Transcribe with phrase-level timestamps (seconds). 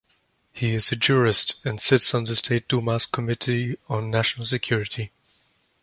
[0.51, 5.11] He is a jurist, and sits on the State Duma's Committee on National Security.